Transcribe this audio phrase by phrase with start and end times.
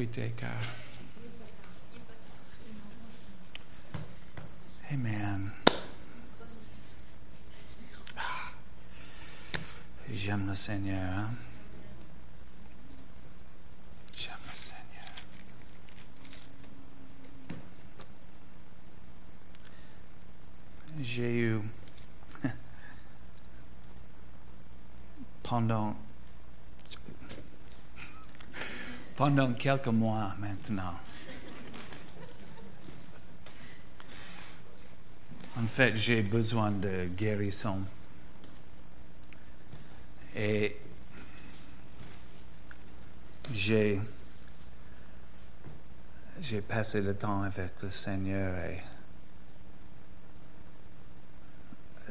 [0.00, 0.48] Huit et quart.
[4.90, 5.50] Amen.
[8.16, 8.22] Ah.
[10.10, 11.18] J'aime le Seigneur.
[11.18, 11.30] hein.
[14.16, 15.12] J'aime le Seigneur.
[20.98, 21.60] J'ai eu
[25.42, 25.94] pendant
[29.20, 30.94] pendant quelques mois maintenant.
[35.58, 37.84] En fait, j'ai besoin de guérison.
[40.34, 40.74] Et
[43.52, 44.00] j'ai
[46.40, 48.82] j'ai passé le temps avec le Seigneur et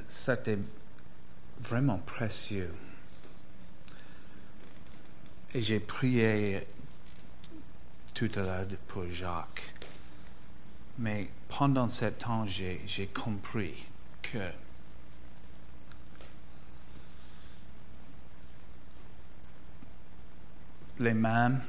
[0.08, 0.60] c'était
[1.60, 2.72] vraiment précieux.
[5.56, 6.68] Et j'ai prié
[8.20, 9.74] tout à l'heure pour Jacques.
[10.98, 11.88] Mais pendant
[12.20, 13.74] temps, j'ai j'ai compris
[14.22, 14.52] que
[21.00, 21.62] les mains,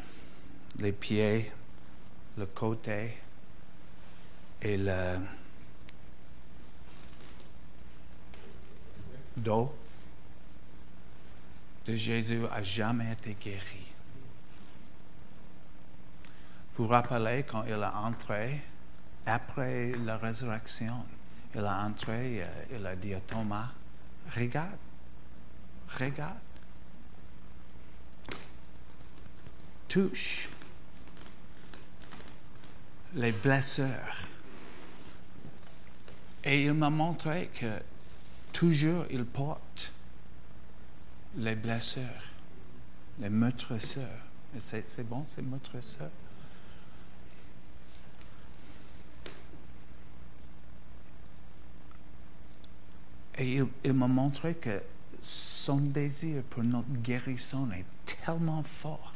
[0.81, 1.53] les pieds,
[2.37, 3.13] le côté
[4.61, 5.19] et le
[9.37, 9.73] dos
[11.87, 13.90] de Jésus a jamais été guéri.
[16.75, 18.61] Vous rappelez quand il a entré,
[19.27, 21.05] après la résurrection,
[21.55, 23.69] il a entré, euh, il a dit à Thomas,
[24.35, 24.79] regarde,
[25.99, 26.39] regarde,
[29.89, 30.51] touche
[33.15, 34.27] les blessures.
[36.45, 37.83] Et il m'a montré que
[38.53, 39.93] toujours il porte
[41.37, 42.03] les blessures,
[43.19, 44.23] les meurtrisseurs.
[44.57, 46.11] Et C'est c'est bon, ces meurtrisseurs?
[53.41, 54.83] Et il, m'a montré que
[55.23, 59.15] son désir pour notre guérison est tellement fort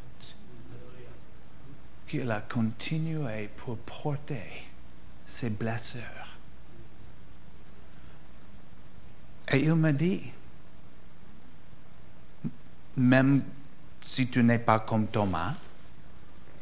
[2.08, 4.64] qu'il a continué pour porter
[5.26, 6.38] ses blessures.
[9.52, 10.22] Et il m'a dit,
[12.96, 13.42] même
[14.02, 15.52] si tu n'es pas comme Thomas,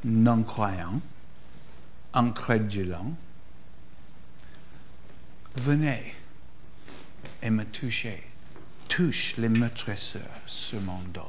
[0.05, 1.01] non-croyant,
[2.13, 3.13] incrédulant,
[5.55, 6.13] venez
[7.43, 8.23] et me touchez.
[8.89, 11.23] Touche les meurtrisseurs sur mon dos.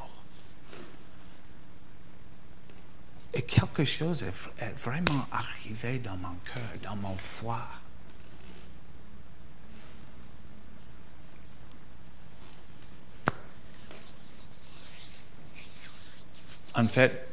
[3.34, 7.68] Et quelque chose est vraiment arrivé dans mon cœur, dans mon foie.
[16.76, 17.30] En fait,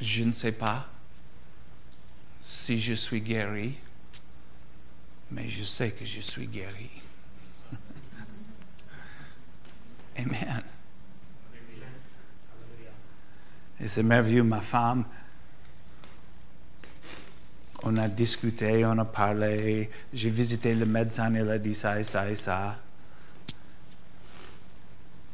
[0.00, 0.86] je ne sais pas
[2.40, 3.74] si je suis guéri,
[5.30, 6.90] mais je sais que je suis guéri.
[10.18, 10.62] Amen.
[13.80, 15.04] Et c'est merveilleux, ma femme.
[17.82, 19.90] On a discuté, on a parlé.
[20.12, 22.76] J'ai visité le médecin, il a dit ça et ça et ça.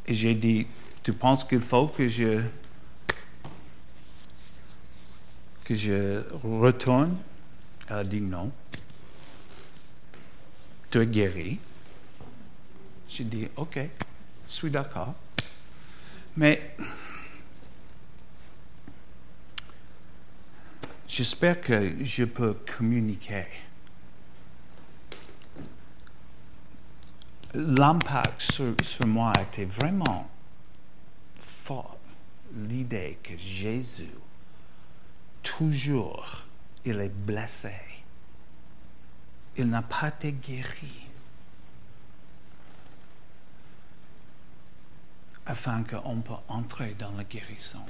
[0.06, 0.66] Et j'ai dit,
[1.02, 2.42] tu penses qu'il faut que je
[5.64, 7.16] que je retourne?
[7.88, 8.50] Elle a dit non.
[10.90, 11.58] Tu es guéri.
[13.08, 15.14] J'ai dit, OK, je suis d'accord.
[16.36, 16.76] Mais
[21.06, 23.46] j'espère que je peux communiquer.
[27.54, 30.30] L'impact sur, sur moi était vraiment
[31.38, 31.98] fort.
[32.54, 34.14] L'idée que Jésus,
[35.42, 36.44] toujours,
[36.84, 37.89] il est blessé.
[39.56, 41.06] Il n'a pas été guéri.
[45.47, 47.85] Afin qu'on peut entrer dans la guérison.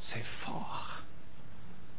[0.00, 1.02] C'est fort.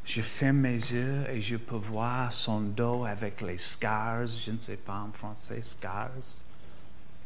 [0.06, 4.28] Je ferme mes yeux et je peux voir son dos avec les scars.
[4.28, 6.12] Je ne sais pas en français, scars.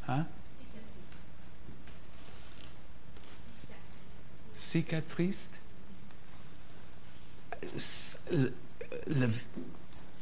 [0.08, 0.26] Hein?
[4.56, 5.52] Cicatrice.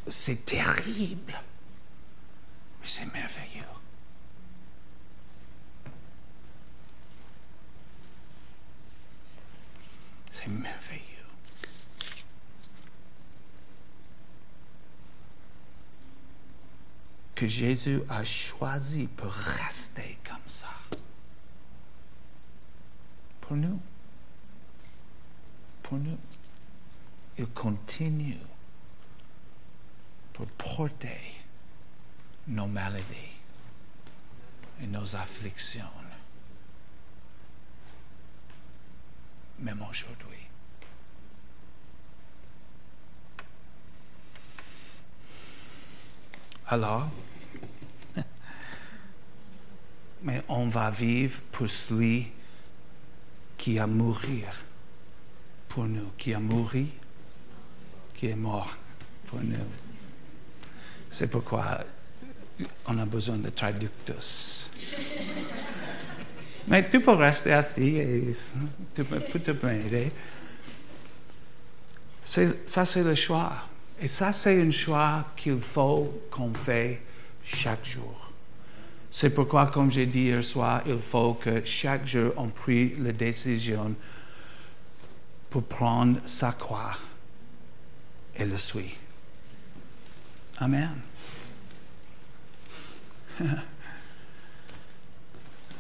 [0.08, 1.34] C'est terrible.
[2.82, 3.64] Mais c'est merveilleux.
[10.32, 11.16] C'est merveilleux.
[17.36, 20.70] que Jésus a choisi pour rester comme ça.
[23.42, 23.80] Pour nous.
[25.84, 26.18] Pour nous.
[27.38, 28.38] Il continue
[30.34, 31.20] pour porter
[32.48, 33.36] nos maladies
[34.82, 35.84] et nos afflictions,
[39.60, 40.36] même aujourd'hui.
[46.68, 47.08] Alors,
[50.24, 52.32] mais on va vivre pour celui
[53.58, 54.64] qui a mourir
[55.70, 56.88] pour nous, qui a mouru,
[58.16, 58.76] qui est mort
[59.28, 59.56] pour nous.
[61.10, 61.80] C'est pourquoi
[62.88, 64.16] on a besoin de traducteurs.
[66.68, 68.32] Mais tu peux rester assis et
[68.96, 70.12] tu peux, te m'aider.
[72.24, 73.54] Ça, c'est le choix.
[74.02, 77.02] Et ça, c'est un choix qu'il faut qu'on fait
[77.44, 78.32] chaque jour.
[79.12, 83.14] C'est pourquoi, comme j'ai dit hier soir, il faut que chaque jour on prie la
[83.14, 83.96] décision
[85.50, 86.98] pour prendre sa croix
[88.38, 88.96] et le suivre.
[90.58, 90.96] Amen.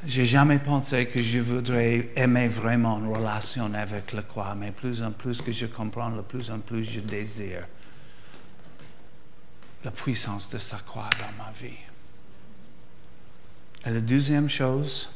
[0.06, 5.02] J'ai jamais pensé que je voudrais aimer vraiment une relation avec la croix, mais plus
[5.02, 7.66] en plus que je comprends, le plus en plus je désire
[9.84, 11.78] la puissance de sa croix dans ma vie.
[13.86, 15.16] Et la deuxième chose,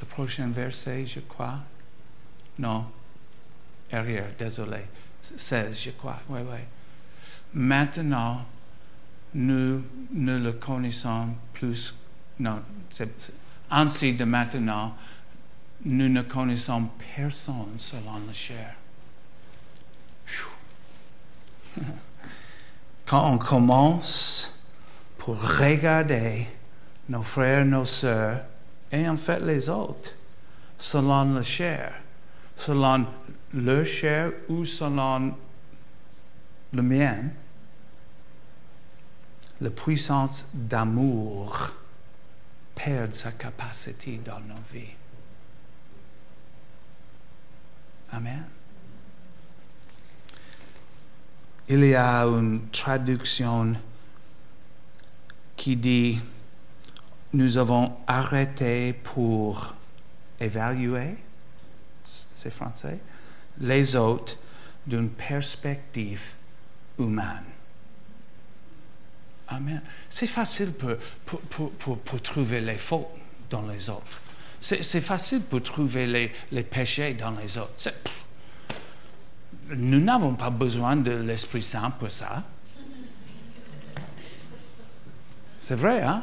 [0.00, 1.58] le prochain verset, je crois.
[2.58, 2.86] Non,
[3.92, 4.84] arrière, désolé.
[5.22, 6.20] 16, je crois.
[6.28, 6.58] Oui, oui.
[7.54, 8.44] Maintenant,
[9.34, 11.94] nous ne le connaissons plus.
[12.38, 12.62] Non,
[13.70, 14.94] ainsi de maintenant,
[15.84, 18.74] nous ne connaissons personne selon la chair.
[23.06, 24.64] Quand on commence
[25.18, 26.46] pour regarder
[27.08, 28.42] nos frères, nos sœurs,
[28.92, 30.14] et en fait les autres,
[30.78, 31.94] selon la chair,
[32.56, 33.06] selon
[33.54, 35.34] leur chair ou selon
[36.72, 37.24] le mien,
[39.60, 41.72] la puissance d'amour
[42.74, 44.94] perd sa capacité dans nos vies.
[48.12, 48.44] Amen.
[51.68, 53.76] Il y a une traduction
[55.56, 56.18] qui dit,
[57.32, 59.68] nous avons arrêté pour
[60.40, 61.16] évaluer,
[62.02, 63.00] c'est français,
[63.60, 64.36] les autres
[64.86, 66.32] d'une perspective
[66.98, 67.44] humaine.
[69.48, 69.82] Amen.
[70.08, 71.38] C'est facile pour,
[71.70, 73.08] pour, pour, trouver les fautes
[73.50, 74.22] dans les autres.
[74.60, 77.90] C'est facile pour trouver les, les, péchés dans les autres.
[79.70, 82.42] Nous n'avons pas besoin de l'Esprit Saint pour ça.
[85.60, 86.22] C'est vrai, hein?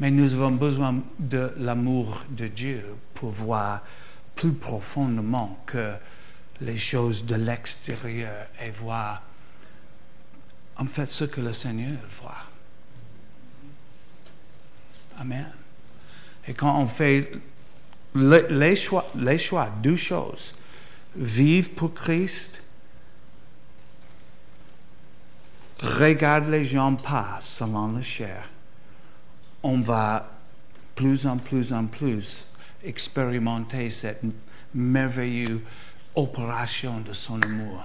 [0.00, 2.84] Mais nous avons besoin de l'amour de Dieu
[3.14, 3.82] pour voir
[4.34, 5.94] plus profondément que
[6.60, 9.22] les choses de l'extérieur et voir
[10.76, 12.44] en fait ce que le Seigneur voit.
[15.18, 15.50] Amen.
[16.46, 17.30] Et quand on fait
[18.14, 20.56] les, choix, les choix, deux choses,
[21.16, 22.64] vivre pour Christ,
[25.80, 28.48] regarde les gens pas selon la chair,
[29.62, 30.30] on va
[30.94, 32.48] plus en plus en plus
[32.82, 34.22] expérimenter cette
[34.74, 35.60] merveilleuse
[36.14, 37.84] opération de son amour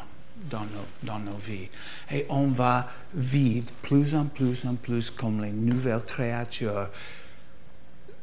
[0.49, 1.69] dans nos, vies.
[2.11, 6.89] Et on va vivre plus en plus en plus comme les nouvelles créatures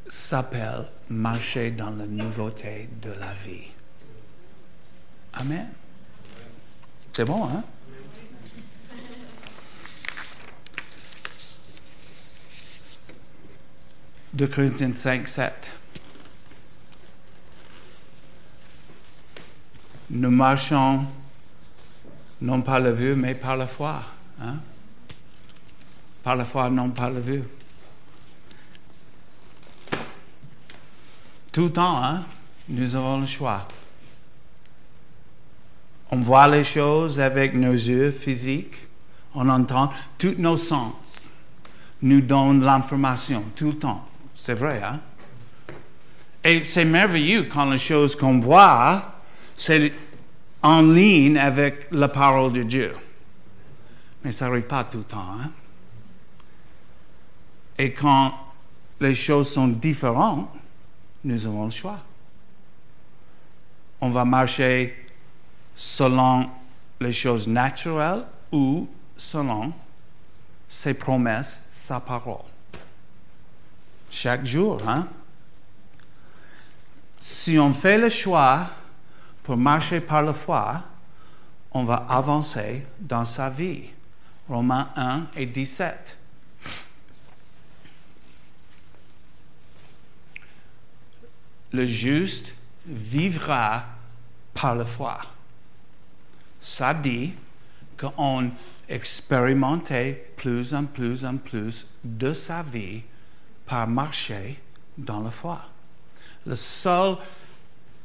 [0.07, 3.73] s'appellent marcher dans la nouveauté de la vie.
[5.35, 5.69] Amen.
[7.13, 7.65] C'est bon, hein?
[14.33, 15.76] De Corinthiens 5, 7.
[20.19, 21.05] Nous marchons
[22.41, 24.03] non par la vue, mais par la foi.
[24.41, 24.57] Hein?
[26.23, 27.43] Par la foi, non par la vue.
[31.53, 32.23] Tout le temps, hein,
[32.71, 33.69] nous avons le choix.
[36.11, 38.89] On voit les choses avec nos yeux physiques,
[39.35, 41.31] on entend, tous nos sens
[42.01, 44.09] nous donnent l'information tout le temps.
[44.35, 44.99] C'est vrai, hein?
[46.43, 49.13] Et c'est merveilleux quand les choses qu'on voit,
[49.55, 49.93] c'est
[50.67, 52.97] en ligne avec la parole de Dieu.
[54.25, 55.33] Mais ça n'arrive pas tout le temps.
[55.41, 55.53] Hein?
[57.79, 58.35] Et quand
[59.01, 60.49] les choses sont différentes,
[61.23, 62.01] nous avons le choix.
[64.01, 65.07] On va marcher
[65.73, 66.51] selon
[67.01, 69.73] les choses naturelles ou selon
[70.69, 72.43] ses promesses, sa parole.
[74.11, 75.07] Chaque jour, hein?
[77.21, 78.67] Si on fait le choix
[79.47, 80.83] pour marcher par la foi,
[81.71, 83.85] on va avancer dans sa vie.
[84.49, 86.19] Romains 1 et 17.
[91.71, 93.85] Le juste vivra
[94.53, 95.21] par la foi.
[96.59, 97.33] Ça dit
[97.97, 98.51] qu'on
[98.89, 103.01] expérimentait plus en plus en plus de sa vie
[103.65, 104.61] par marcher
[104.99, 105.61] dans la foi.
[106.47, 107.17] La seule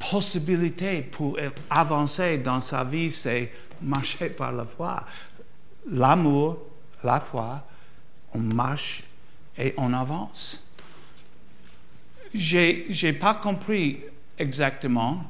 [0.10, 1.38] possibilité pour
[1.70, 5.06] avancer dans sa vie, c'est marcher par la foi.
[5.90, 6.58] L'amour,
[7.04, 7.66] la foi,
[8.34, 9.04] on marche
[9.58, 10.68] et on avance.
[12.34, 14.00] J'ai n'ai pas compris
[14.38, 15.24] exactement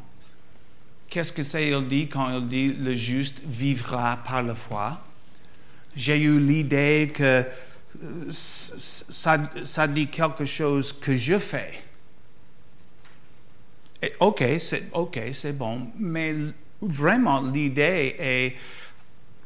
[1.09, 5.01] qu'est-ce que c'est il dit quand il dit le juste vivra par la foi.
[5.95, 7.43] J'ai eu l'idée que
[8.03, 11.73] euh, ça, ça dit quelque chose que je fais.
[14.19, 16.35] Ok, c'est ok, c'est bon, mais
[16.81, 18.55] vraiment l'idée est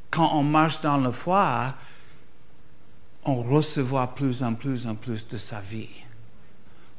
[0.10, 1.74] quand on marche dans la foi,
[3.26, 5.90] on recevra plus en plus en plus de sa vie.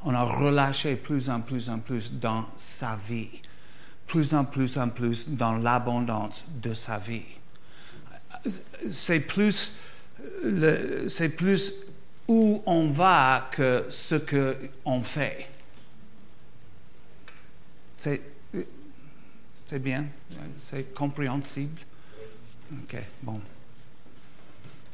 [0.03, 3.29] On a relâché plus en plus en plus dans sa vie,
[4.05, 7.23] plus en plus en plus dans l'abondance de sa vie.
[8.87, 9.79] C'est plus,
[11.07, 11.87] c'est plus
[12.27, 14.15] où on va que ce
[14.83, 15.47] qu'on fait.
[17.97, 18.21] C'est,
[19.65, 20.05] c'est bien,
[20.59, 21.81] c'est compréhensible.
[22.71, 23.41] OK, bon.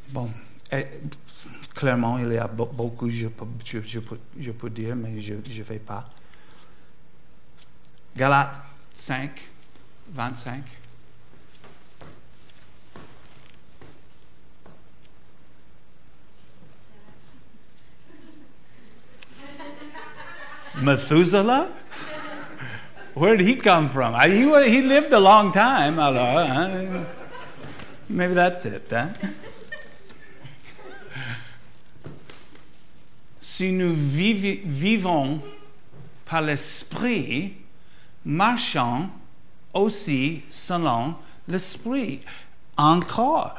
[0.10, 0.30] Bon.
[1.76, 3.80] clairement, il y a beaucoup, je peux, je,
[4.40, 6.10] je peux dire, mais je ne vais pas.
[8.16, 8.62] Galates
[8.96, 9.32] 5,
[10.14, 10.64] 25.
[20.82, 21.70] Methuselah?
[23.14, 24.20] Where did he come from?
[24.22, 26.48] He, he lived a long time, alors.
[26.48, 27.06] Hein?
[28.10, 28.92] Maybe that's it.
[28.92, 29.14] Hein?
[33.40, 35.42] si nous vivons
[36.26, 37.54] par l'esprit,
[38.26, 39.10] marchons
[39.74, 41.16] aussi selon
[41.48, 42.22] l'esprit.
[42.78, 43.56] Encore,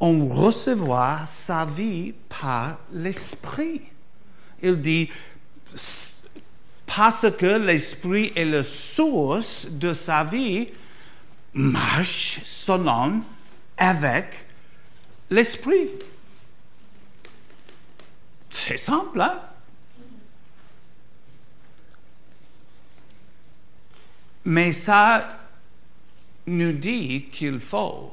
[0.00, 3.80] on recevra sa vie par l'esprit.
[4.62, 5.10] Il dit,
[6.96, 10.68] parce que l'esprit est la source de sa vie,
[11.52, 13.22] marche selon
[13.76, 14.46] avec
[15.30, 15.88] l'esprit.
[18.48, 19.40] C'est simple, hein?
[24.44, 25.38] Mais ça
[26.46, 28.12] nous dit qu'il faut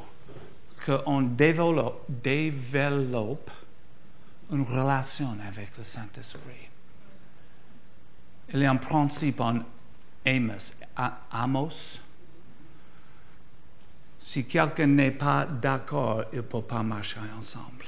[0.85, 3.51] qu'on développe, développe
[4.51, 6.70] une relation avec le Saint-Esprit.
[8.53, 9.59] Il y a un principe en
[11.31, 12.01] Amos,
[14.19, 17.85] si quelqu'un n'est pas d'accord, il ne peut pas marcher ensemble.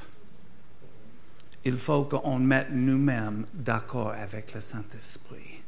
[1.65, 5.61] Il faut qu'on mette nous-mêmes d'accord avec le Saint-Esprit.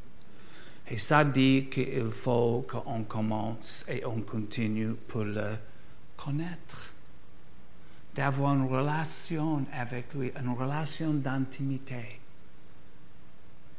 [0.88, 5.56] Et ça dit qu'il faut qu'on commence et on continue pour le
[6.18, 6.94] connaître.
[8.14, 12.20] D'avoir une relation avec lui, une relation d'intimité.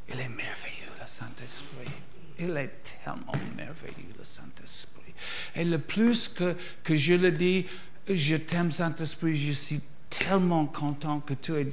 [0.09, 1.91] Il est merveilleux, le Saint-Esprit.
[2.39, 5.15] Il est tellement merveilleux, le Saint-Esprit.
[5.55, 7.67] Et le plus que, que je le dis,
[8.09, 11.67] je t'aime Saint-Esprit, je suis tellement content que tu es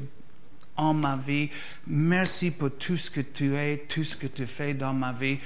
[0.75, 1.49] en ma vie.
[1.87, 5.37] Merci pour tout ce que tu es, tout ce que tu fais dans ma vie.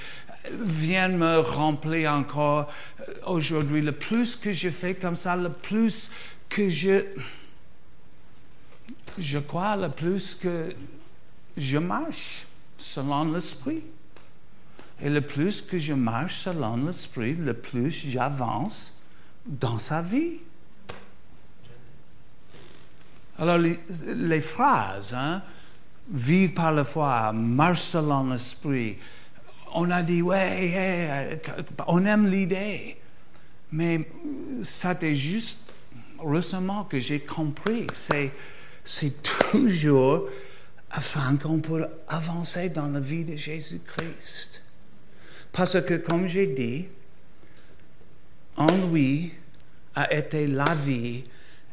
[0.51, 2.71] Viens me remplir encore
[3.25, 3.81] aujourd'hui.
[3.81, 6.11] Le plus que je fais comme ça, le plus
[6.47, 7.03] que je...
[9.17, 10.75] Je crois, le plus que
[11.57, 13.83] je marche selon l'Esprit.
[15.01, 19.01] Et le plus que je marche selon l'Esprit, le plus j'avance
[19.45, 20.39] dans sa vie.
[23.39, 25.43] Alors, les, phrases, hein,
[26.55, 28.97] par la foi, marche selon l'Esprit,
[29.73, 31.39] on a dit, ouais,
[31.85, 32.97] on aime l'idée.
[33.71, 34.09] Mais
[34.63, 35.59] c'était juste
[36.19, 37.85] récemment que j'ai compris.
[37.93, 38.31] C'est,
[38.83, 40.27] c'est toujours
[40.91, 44.61] afin qu'on puisse avancer dans la vie de Jésus-Christ.
[45.51, 46.87] Parce que, comme j'ai dit,
[48.55, 49.33] en lui
[49.95, 51.23] a été la vie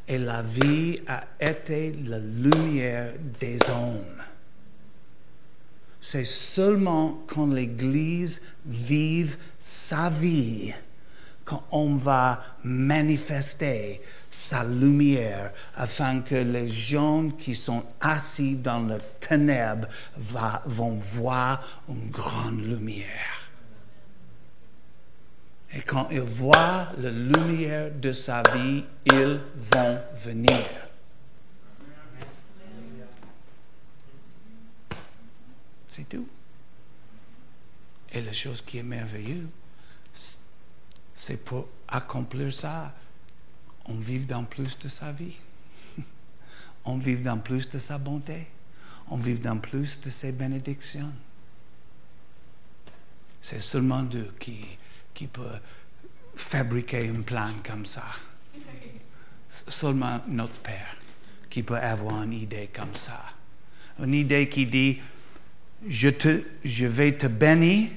[0.06, 4.22] et la vie a été la lumière des hommes.
[6.00, 10.72] C'est seulement quand l'Église vive sa vie
[11.44, 14.00] qu'on va manifester
[14.34, 19.86] sa lumière afin que les gens qui sont assis dans le ténèbre
[20.16, 23.48] vont voir une grande lumière.
[25.72, 30.66] Et quand ils voient la lumière de sa vie, ils vont venir.
[35.86, 36.26] C'est tout.
[38.10, 39.46] Et la chose qui est merveilleuse,
[41.14, 42.92] c'est pour accomplir ça,
[43.86, 45.36] on vive dans plus de sa vie.
[46.84, 48.46] On vive dans plus de sa bonté.
[49.08, 51.12] On vive dans plus de ses bénédictions.
[53.40, 54.64] C'est seulement Dieu qui,
[55.12, 55.58] qui peut
[56.34, 58.04] fabriquer un plan comme ça.
[59.48, 60.96] Seulement notre Père
[61.50, 63.20] qui peut avoir une idée comme ça.
[64.00, 64.98] Une idée qui dit,
[65.86, 67.90] je, te, je vais te bénir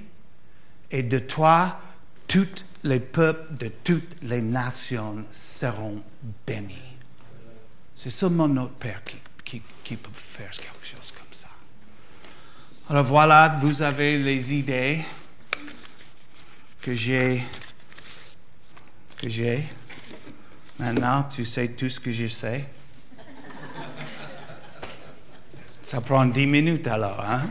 [0.91, 1.81] et de toi,
[2.27, 6.01] tous les peuples de toutes les nations seront
[6.45, 6.75] bénis.
[7.95, 9.01] C'est seulement notre Père
[9.43, 11.47] qui, peut faire quelque chose comme ça.
[12.89, 14.99] Alors voilà, vous avez les idées
[16.81, 17.41] que j'ai.
[19.17, 19.63] Que j'ai.
[20.79, 22.65] Maintenant, tu sais tout ce que je sais.
[25.81, 27.49] Ça prend dix minutes alors, hein?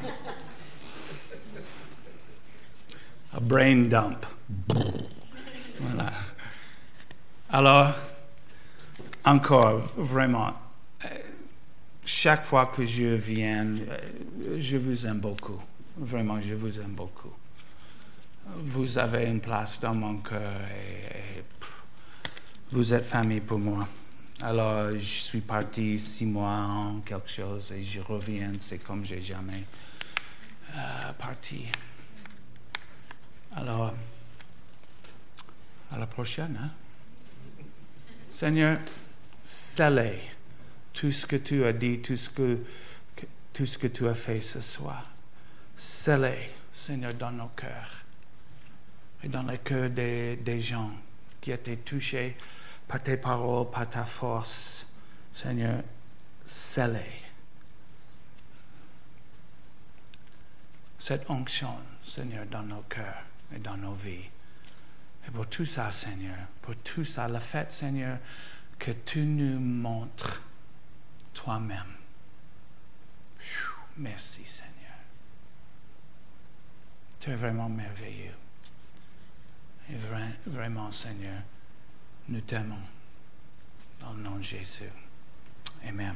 [3.33, 4.27] Un brain dump.
[7.57, 7.91] Alors,
[9.25, 10.53] encore, vraiment,
[11.03, 11.09] euh,
[12.05, 15.59] chaque fois que je viens, euh, je vous aime beaucoup.
[15.97, 17.33] Vraiment, je vous aime beaucoup.
[18.59, 21.43] Vous avez une place dans mon cœur et,
[22.73, 23.89] vous êtes famille pour moi.
[24.43, 29.23] Alors, je suis parti six mois en quelque chose et je reviens, c'est comme j'ai
[29.23, 29.65] jamais
[30.77, 31.65] euh, parti.
[33.57, 33.95] Alors,
[35.91, 36.59] à la prochaine.
[36.63, 36.71] Hein?
[38.31, 38.79] Seigneur,
[39.43, 40.21] scellez
[40.93, 42.59] tout ce que tu as dit, tout ce que,
[43.53, 45.11] tout ce que tu as fait ce soir.
[45.75, 48.05] Scellez, Seigneur, dans nos cœurs
[49.23, 50.93] et dans les cœurs des, des gens
[51.41, 52.37] qui étaient touchés
[52.89, 54.93] par tes paroles, par ta force.
[55.33, 55.83] Seigneur,
[56.45, 57.27] scellez
[61.07, 61.71] cette onction,
[62.05, 63.23] Seigneur, dans nos cœurs
[63.55, 64.29] et dans nos vies.
[65.27, 68.19] Et pour tout ça, Seigneur, pour tout ça, le fait, Seigneur,
[68.79, 70.43] que tu nous montres
[71.35, 71.93] toi-même.
[73.99, 74.73] Merci, Seigneur.
[77.19, 78.35] Tu es vraiment merveilleux.
[79.89, 81.41] Et vra- vraiment, Seigneur,
[82.29, 82.83] nous t'aimons.
[84.01, 84.91] Dans le nom de Jésus.
[85.89, 86.15] Amen.